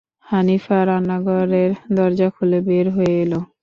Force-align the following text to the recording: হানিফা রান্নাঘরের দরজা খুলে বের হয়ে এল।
হানিফা 0.25 0.77
রান্নাঘরের 0.87 1.71
দরজা 1.97 2.27
খুলে 2.35 2.59
বের 2.67 2.85
হয়ে 2.95 3.13
এল। 3.23 3.33